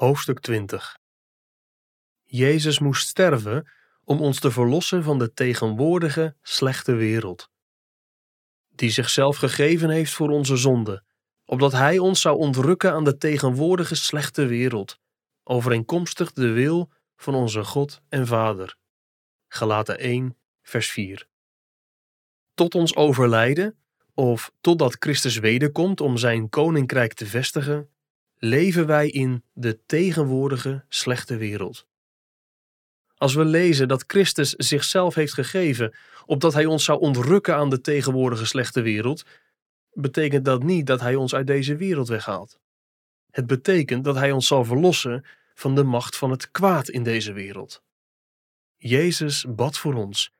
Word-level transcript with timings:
Hoofdstuk 0.00 0.40
20 0.40 0.98
Jezus 2.22 2.78
moest 2.78 3.08
sterven 3.08 3.70
om 4.04 4.20
ons 4.20 4.40
te 4.40 4.50
verlossen 4.50 5.02
van 5.02 5.18
de 5.18 5.32
tegenwoordige 5.32 6.36
slechte 6.42 6.94
wereld, 6.94 7.50
die 8.68 8.90
zichzelf 8.90 9.36
gegeven 9.36 9.90
heeft 9.90 10.12
voor 10.12 10.30
onze 10.30 10.56
zonde, 10.56 11.04
opdat 11.44 11.72
Hij 11.72 11.98
ons 11.98 12.20
zou 12.20 12.36
ontrukken 12.36 12.92
aan 12.92 13.04
de 13.04 13.16
tegenwoordige 13.16 13.94
slechte 13.94 14.46
wereld, 14.46 14.98
overeenkomstig 15.42 16.32
de 16.32 16.50
wil 16.50 16.92
van 17.16 17.34
onze 17.34 17.64
God 17.64 18.00
en 18.08 18.26
Vader. 18.26 18.76
Galaten 19.48 19.98
1, 19.98 20.36
vers 20.62 20.90
4. 20.90 21.28
Tot 22.54 22.74
ons 22.74 22.96
overlijden, 22.96 23.78
of 24.14 24.52
totdat 24.60 24.96
Christus 24.98 25.38
wederkomt 25.38 26.00
om 26.00 26.16
zijn 26.16 26.48
koninkrijk 26.48 27.12
te 27.12 27.26
vestigen, 27.26 27.90
leven 28.40 28.86
wij 28.86 29.08
in 29.08 29.44
de 29.52 29.78
tegenwoordige 29.86 30.84
slechte 30.88 31.36
wereld. 31.36 31.86
Als 33.14 33.34
we 33.34 33.44
lezen 33.44 33.88
dat 33.88 34.04
Christus 34.06 34.50
zichzelf 34.50 35.14
heeft 35.14 35.34
gegeven, 35.34 35.94
opdat 36.26 36.52
hij 36.52 36.66
ons 36.66 36.84
zou 36.84 37.00
ontrukken 37.00 37.54
aan 37.54 37.70
de 37.70 37.80
tegenwoordige 37.80 38.46
slechte 38.46 38.80
wereld, 38.80 39.24
betekent 39.92 40.44
dat 40.44 40.62
niet 40.62 40.86
dat 40.86 41.00
hij 41.00 41.14
ons 41.14 41.34
uit 41.34 41.46
deze 41.46 41.76
wereld 41.76 42.08
weghaalt. 42.08 42.58
Het 43.30 43.46
betekent 43.46 44.04
dat 44.04 44.14
hij 44.14 44.32
ons 44.32 44.46
zal 44.46 44.64
verlossen 44.64 45.24
van 45.54 45.74
de 45.74 45.84
macht 45.84 46.16
van 46.16 46.30
het 46.30 46.50
kwaad 46.50 46.88
in 46.88 47.02
deze 47.02 47.32
wereld. 47.32 47.82
Jezus 48.76 49.44
bad 49.48 49.78
voor 49.78 49.94
ons: 49.94 50.32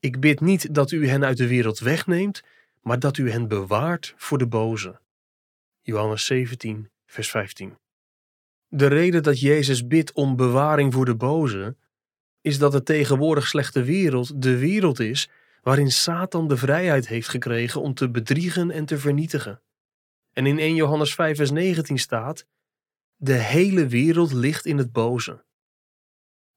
Ik 0.00 0.20
bid 0.20 0.40
niet 0.40 0.74
dat 0.74 0.90
u 0.90 1.08
hen 1.08 1.24
uit 1.24 1.36
de 1.36 1.48
wereld 1.48 1.78
wegneemt, 1.78 2.42
maar 2.80 2.98
dat 2.98 3.16
u 3.16 3.30
hen 3.30 3.48
bewaart 3.48 4.14
voor 4.16 4.38
de 4.38 4.46
boze. 4.46 5.00
Johannes 5.80 6.24
17, 6.24 6.90
vers 7.12 7.30
15. 7.30 7.78
De 8.68 8.86
reden 8.86 9.22
dat 9.22 9.40
Jezus 9.40 9.86
bidt 9.86 10.12
om 10.12 10.36
bewaring 10.36 10.92
voor 10.92 11.04
de 11.04 11.16
boze, 11.16 11.76
is 12.40 12.58
dat 12.58 12.72
de 12.72 12.82
tegenwoordig 12.82 13.46
slechte 13.46 13.82
wereld 13.82 14.42
de 14.42 14.58
wereld 14.58 15.00
is 15.00 15.30
waarin 15.62 15.90
Satan 15.90 16.48
de 16.48 16.56
vrijheid 16.56 17.08
heeft 17.08 17.28
gekregen 17.28 17.80
om 17.80 17.94
te 17.94 18.10
bedriegen 18.10 18.70
en 18.70 18.84
te 18.84 18.98
vernietigen. 18.98 19.62
En 20.32 20.46
in 20.46 20.58
1 20.58 20.74
Johannes 20.74 21.14
5, 21.14 21.36
vers 21.36 21.50
19 21.50 21.98
staat: 21.98 22.46
De 23.16 23.34
hele 23.34 23.86
wereld 23.86 24.32
ligt 24.32 24.66
in 24.66 24.78
het 24.78 24.92
boze. 24.92 25.44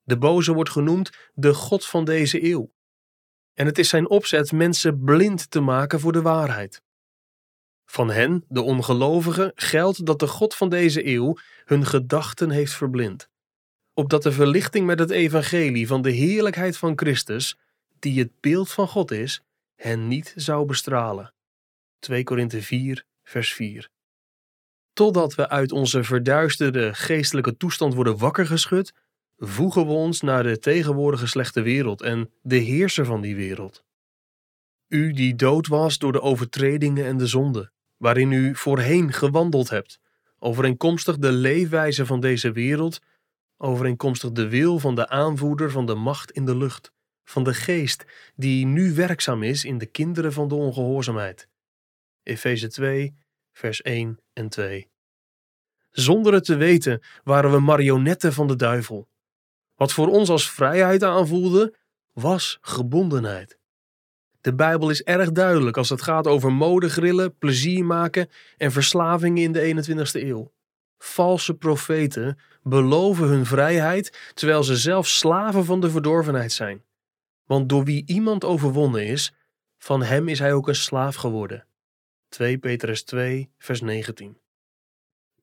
De 0.03 0.17
boze 0.17 0.53
wordt 0.53 0.69
genoemd 0.69 1.31
de 1.33 1.53
God 1.53 1.85
van 1.85 2.05
deze 2.05 2.43
eeuw. 2.43 2.73
En 3.53 3.65
het 3.65 3.77
is 3.77 3.89
zijn 3.89 4.09
opzet 4.09 4.51
mensen 4.51 5.03
blind 5.03 5.51
te 5.51 5.59
maken 5.59 5.99
voor 5.99 6.11
de 6.11 6.21
waarheid. 6.21 6.83
Van 7.85 8.09
hen, 8.11 8.45
de 8.47 8.61
ongelovigen, 8.61 9.51
geldt 9.55 10.05
dat 10.05 10.19
de 10.19 10.27
God 10.27 10.55
van 10.55 10.69
deze 10.69 11.07
eeuw 11.07 11.37
hun 11.65 11.85
gedachten 11.85 12.49
heeft 12.49 12.73
verblind, 12.73 13.29
opdat 13.93 14.23
de 14.23 14.31
verlichting 14.31 14.85
met 14.85 14.99
het 14.99 15.09
evangelie 15.09 15.87
van 15.87 16.01
de 16.01 16.11
heerlijkheid 16.11 16.77
van 16.77 16.93
Christus, 16.95 17.57
die 17.99 18.19
het 18.19 18.31
beeld 18.39 18.71
van 18.71 18.87
God 18.87 19.11
is, 19.11 19.41
hen 19.75 20.07
niet 20.07 20.33
zou 20.35 20.65
bestralen. 20.65 21.33
2 21.99 22.23
Korinthe 22.23 22.61
4, 22.61 23.05
vers 23.23 23.53
4. 23.53 23.89
Totdat 24.93 25.35
we 25.35 25.49
uit 25.49 25.71
onze 25.71 26.03
verduisterde 26.03 26.93
geestelijke 26.93 27.57
toestand 27.57 27.93
worden 27.93 28.17
wakker 28.17 28.45
geschud, 28.45 28.93
voegen 29.37 29.85
we 29.85 29.91
ons 29.91 30.21
naar 30.21 30.43
de 30.43 30.59
tegenwoordige 30.59 31.27
slechte 31.27 31.61
wereld 31.61 32.01
en 32.01 32.31
de 32.41 32.55
heerser 32.55 33.05
van 33.05 33.21
die 33.21 33.35
wereld. 33.35 33.83
U 34.87 35.11
die 35.13 35.35
dood 35.35 35.67
was 35.67 35.97
door 35.97 36.11
de 36.11 36.21
overtredingen 36.21 37.05
en 37.05 37.17
de 37.17 37.27
zonde, 37.27 37.71
waarin 38.05 38.31
u 38.31 38.55
voorheen 38.55 39.13
gewandeld 39.13 39.69
hebt, 39.69 39.99
overeenkomstig 40.39 41.17
de 41.17 41.31
leefwijze 41.31 42.05
van 42.05 42.19
deze 42.19 42.51
wereld, 42.51 42.99
overeenkomstig 43.57 44.31
de 44.31 44.49
wil 44.49 44.79
van 44.79 44.95
de 44.95 45.07
aanvoerder 45.07 45.71
van 45.71 45.85
de 45.85 45.95
macht 45.95 46.31
in 46.31 46.45
de 46.45 46.57
lucht, 46.57 46.91
van 47.23 47.43
de 47.43 47.53
geest 47.53 48.05
die 48.35 48.65
nu 48.65 48.93
werkzaam 48.93 49.43
is 49.43 49.63
in 49.63 49.77
de 49.77 49.85
kinderen 49.85 50.33
van 50.33 50.47
de 50.47 50.55
ongehoorzaamheid. 50.55 51.47
Efeze 52.23 52.67
2, 52.67 53.15
vers 53.51 53.81
1 53.81 54.19
en 54.33 54.49
2. 54.49 54.89
Zonder 55.91 56.33
het 56.33 56.45
te 56.45 56.55
weten 56.55 57.01
waren 57.23 57.51
we 57.51 57.59
marionetten 57.59 58.33
van 58.33 58.47
de 58.47 58.55
duivel. 58.55 59.07
Wat 59.75 59.93
voor 59.93 60.07
ons 60.07 60.29
als 60.29 60.51
vrijheid 60.51 61.03
aanvoelde, 61.03 61.75
was 62.13 62.57
gebondenheid. 62.61 63.59
De 64.45 64.55
Bijbel 64.55 64.89
is 64.89 65.03
erg 65.03 65.31
duidelijk 65.31 65.77
als 65.77 65.89
het 65.89 66.01
gaat 66.01 66.27
over 66.27 66.53
modegrillen, 66.53 67.37
plezier 67.37 67.85
maken 67.85 68.29
en 68.57 68.71
verslavingen 68.71 69.43
in 69.43 69.51
de 69.51 69.85
21ste 69.85 70.23
eeuw. 70.23 70.53
Valse 70.97 71.53
profeten 71.53 72.39
beloven 72.63 73.27
hun 73.27 73.45
vrijheid 73.45 74.31
terwijl 74.33 74.63
ze 74.63 74.77
zelf 74.77 75.07
slaven 75.07 75.65
van 75.65 75.81
de 75.81 75.89
verdorvenheid 75.89 76.51
zijn. 76.51 76.83
Want 77.45 77.69
door 77.69 77.83
wie 77.83 78.03
iemand 78.05 78.43
overwonnen 78.43 79.05
is, 79.05 79.33
van 79.77 80.03
hem 80.03 80.27
is 80.27 80.39
hij 80.39 80.53
ook 80.53 80.67
een 80.67 80.75
slaaf 80.75 81.15
geworden. 81.15 81.65
2 82.29 82.57
Petrus 82.57 83.03
2, 83.03 83.49
vers 83.57 83.81
19. 83.81 84.37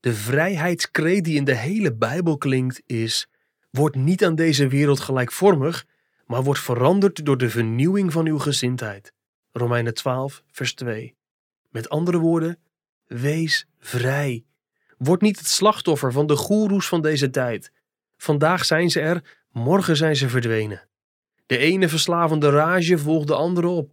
De 0.00 0.14
vrijheidskreet 0.14 1.24
die 1.24 1.36
in 1.36 1.44
de 1.44 1.56
hele 1.56 1.94
Bijbel 1.94 2.38
klinkt 2.38 2.82
is: 2.86 3.28
word 3.70 3.94
niet 3.94 4.24
aan 4.24 4.34
deze 4.34 4.68
wereld 4.68 5.00
gelijkvormig, 5.00 5.86
maar 6.32 6.42
wordt 6.42 6.60
veranderd 6.60 7.24
door 7.24 7.38
de 7.38 7.50
vernieuwing 7.50 8.12
van 8.12 8.26
uw 8.26 8.38
gezindheid. 8.38 9.12
Romeinen 9.50 9.94
12, 9.94 10.42
vers 10.50 10.74
2. 10.74 11.14
Met 11.70 11.88
andere 11.88 12.18
woorden, 12.18 12.58
wees 13.06 13.66
vrij. 13.78 14.44
Word 14.98 15.20
niet 15.20 15.38
het 15.38 15.46
slachtoffer 15.46 16.12
van 16.12 16.26
de 16.26 16.36
goeroes 16.36 16.88
van 16.88 17.02
deze 17.02 17.30
tijd. 17.30 17.72
Vandaag 18.16 18.64
zijn 18.64 18.90
ze 18.90 19.00
er, 19.00 19.38
morgen 19.50 19.96
zijn 19.96 20.16
ze 20.16 20.28
verdwenen. 20.28 20.88
De 21.46 21.58
ene 21.58 21.88
verslavende 21.88 22.50
rage 22.50 22.98
volgt 22.98 23.26
de 23.26 23.34
andere 23.34 23.68
op. 23.68 23.90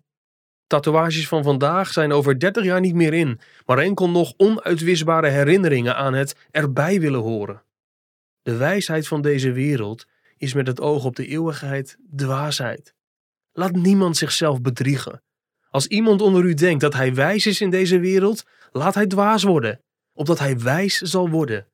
Tatoeages 0.67 1.27
van 1.27 1.43
vandaag 1.43 1.91
zijn 1.91 2.11
over 2.11 2.39
30 2.39 2.63
jaar 2.63 2.79
niet 2.79 2.95
meer 2.95 3.13
in, 3.13 3.39
maar 3.65 3.77
enkel 3.77 4.09
nog 4.09 4.33
onuitwisbare 4.37 5.29
herinneringen 5.29 5.95
aan 5.95 6.13
het 6.13 6.35
erbij 6.51 6.99
willen 6.99 7.21
horen. 7.21 7.63
De 8.41 8.55
wijsheid 8.55 9.07
van 9.07 9.21
deze 9.21 9.51
wereld 9.51 10.05
is 10.39 10.53
met 10.53 10.67
het 10.67 10.81
oog 10.81 11.05
op 11.05 11.15
de 11.15 11.25
eeuwigheid 11.27 11.97
dwaasheid. 12.15 12.93
Laat 13.51 13.71
niemand 13.71 14.17
zichzelf 14.17 14.61
bedriegen. 14.61 15.23
Als 15.69 15.87
iemand 15.87 16.21
onder 16.21 16.43
u 16.43 16.53
denkt 16.53 16.81
dat 16.81 16.93
hij 16.93 17.13
wijs 17.13 17.45
is 17.45 17.61
in 17.61 17.69
deze 17.69 17.99
wereld, 17.99 18.45
laat 18.71 18.95
hij 18.95 19.07
dwaas 19.07 19.43
worden, 19.43 19.83
opdat 20.13 20.39
hij 20.39 20.59
wijs 20.59 20.97
zal 20.97 21.29
worden. 21.29 21.67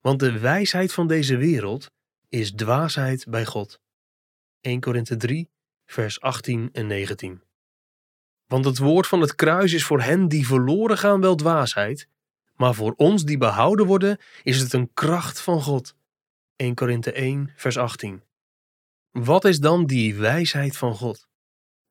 Want 0.00 0.20
de 0.20 0.38
wijsheid 0.38 0.92
van 0.92 1.06
deze 1.06 1.36
wereld 1.36 1.90
is 2.28 2.52
dwaasheid 2.52 3.26
bij 3.28 3.46
God. 3.46 3.80
1 4.60 4.80
Korinthe 4.80 5.16
3, 5.16 5.50
vers 5.86 6.20
18 6.20 6.68
en 6.72 6.86
19. 6.86 7.42
Want 8.46 8.64
het 8.64 8.78
woord 8.78 9.06
van 9.06 9.20
het 9.20 9.34
kruis 9.34 9.72
is 9.72 9.84
voor 9.84 10.00
hen 10.00 10.28
die 10.28 10.46
verloren 10.46 10.98
gaan 10.98 11.20
wel 11.20 11.34
dwaasheid, 11.34 12.08
maar 12.54 12.74
voor 12.74 12.94
ons 12.96 13.24
die 13.24 13.38
behouden 13.38 13.86
worden 13.86 14.18
is 14.42 14.60
het 14.60 14.72
een 14.72 14.90
kracht 14.94 15.40
van 15.40 15.62
God. 15.62 15.94
1 16.60 16.74
Korinthe 16.74 17.12
1, 17.12 17.52
vers 17.56 17.76
18. 17.78 18.22
Wat 19.10 19.44
is 19.44 19.60
dan 19.60 19.86
die 19.86 20.14
wijsheid 20.14 20.76
van 20.76 20.94
God? 20.94 21.28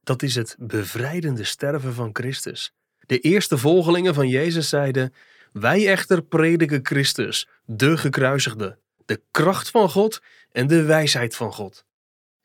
Dat 0.03 0.21
is 0.23 0.35
het 0.35 0.55
bevrijdende 0.59 1.43
sterven 1.43 1.93
van 1.93 2.09
Christus. 2.13 2.73
De 2.99 3.19
eerste 3.19 3.57
volgelingen 3.57 4.13
van 4.13 4.27
Jezus 4.27 4.69
zeiden: 4.69 5.13
Wij 5.51 5.87
echter 5.87 6.21
prediken 6.23 6.85
Christus, 6.85 7.47
de 7.65 7.97
gekruisigde, 7.97 8.77
de 9.05 9.21
kracht 9.31 9.69
van 9.69 9.89
God 9.89 10.21
en 10.51 10.67
de 10.67 10.83
wijsheid 10.83 11.35
van 11.35 11.53
God. 11.53 11.85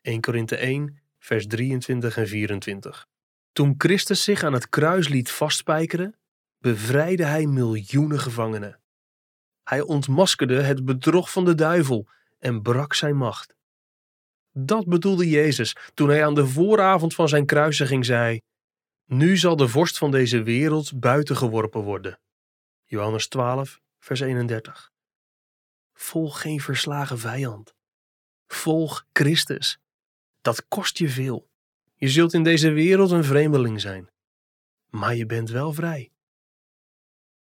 1 0.01 0.21
Korinthe 0.21 0.55
1, 0.55 0.99
vers 1.19 1.47
23 1.47 2.17
en 2.17 2.27
24. 2.27 3.07
Toen 3.51 3.75
Christus 3.77 4.23
zich 4.23 4.43
aan 4.43 4.53
het 4.53 4.69
kruis 4.69 5.07
liet 5.07 5.31
vastspijkeren, 5.31 6.15
bevrijdde 6.59 7.25
hij 7.25 7.45
miljoenen 7.45 8.19
gevangenen. 8.19 8.79
Hij 9.63 9.81
ontmaskerde 9.81 10.61
het 10.61 10.85
bedrog 10.85 11.31
van 11.31 11.45
de 11.45 11.55
duivel 11.55 12.07
en 12.39 12.61
brak 12.61 12.93
zijn 12.93 13.17
macht. 13.17 13.55
Dat 14.51 14.85
bedoelde 14.85 15.29
Jezus 15.29 15.75
toen 15.93 16.09
hij 16.09 16.25
aan 16.25 16.35
de 16.35 16.47
vooravond 16.47 17.15
van 17.15 17.29
zijn 17.29 17.45
kruisiging 17.45 18.05
zei: 18.05 18.41
Nu 19.05 19.37
zal 19.37 19.55
de 19.55 19.67
vorst 19.67 19.97
van 19.97 20.11
deze 20.11 20.43
wereld 20.43 20.99
buiten 20.99 21.37
geworpen 21.37 21.81
worden. 21.81 22.19
Johannes 22.83 23.27
12, 23.27 23.79
vers 23.99 24.19
31. 24.19 24.91
Volg 25.93 26.41
geen 26.41 26.61
verslagen 26.61 27.19
vijand. 27.19 27.73
Volg 28.47 29.05
Christus. 29.13 29.79
Dat 30.41 30.67
kost 30.67 30.97
je 30.97 31.09
veel. 31.09 31.47
Je 31.95 32.09
zult 32.09 32.33
in 32.33 32.43
deze 32.43 32.69
wereld 32.69 33.11
een 33.11 33.23
vreemdeling 33.23 33.81
zijn. 33.81 34.09
Maar 34.89 35.15
je 35.15 35.25
bent 35.25 35.49
wel 35.49 35.73
vrij. 35.73 36.11